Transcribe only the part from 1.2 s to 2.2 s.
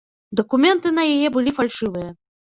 былі фальшывыя.